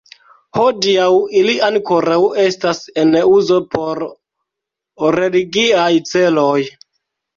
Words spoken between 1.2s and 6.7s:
ili ankoraŭ estas en uzo por religiaj celoj.